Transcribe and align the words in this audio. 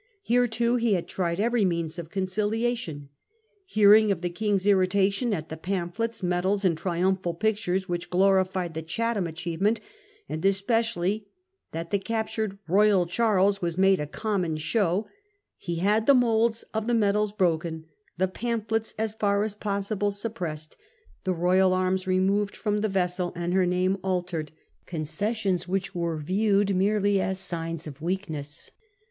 Here 0.23 0.47
too 0.47 0.77
he 0.77 0.93
had 0.95 1.07
tried 1.07 1.39
every 1.39 1.63
means 1.63 1.99
of 1.99 2.09
conciliation. 2.09 3.09
Hearing 3.67 4.11
of 4.11 4.23
the 4.23 4.31
King's 4.31 4.65
irri 4.65 4.87
tation 4.87 5.31
at 5.31 5.49
the 5.49 5.57
pamphlets, 5.57 6.23
medals, 6.23 6.65
and 6.65 6.75
triumphal 6.75 7.35
pictures 7.35 7.87
which 7.87 8.09
glorified 8.09 8.73
the 8.73 8.81
Chatham 8.81 9.27
achievement, 9.27 9.79
and 10.27 10.43
especially 10.43 11.27
that 11.71 11.91
the 11.91 11.99
captured 11.99 12.53
1 12.65 12.75
Royal 12.77 13.05
Charles 13.05 13.61
* 13.61 13.61
was 13.61 13.77
made 13.77 13.99
a 13.99 14.07
common 14.07 14.57
show, 14.57 15.07
he 15.55 15.75
had 15.75 16.07
the 16.07 16.15
moulds 16.15 16.63
of 16.73 16.87
the 16.87 16.95
medals 16.95 17.31
broken, 17.31 17.85
the 18.17 18.27
pamphlets 18.27 18.95
as 18.97 19.13
far 19.13 19.43
as 19.43 19.53
possible 19.53 20.09
suppressed, 20.09 20.75
the 21.25 21.31
royal 21.33 21.73
arms 21.73 22.07
removed 22.07 22.55
from 22.55 22.79
the 22.81 22.89
vessel 22.89 23.31
and 23.35 23.53
her 23.53 23.67
name 23.67 23.99
altered— 24.03 24.51
conces 24.87 25.35
sions 25.37 25.67
which 25.67 25.93
were 25.93 26.17
viewed 26.17 26.75
merely 26.75 27.21
as 27.21 27.37
signs 27.37 27.85
of 27.85 28.01
weakness. 28.01 28.71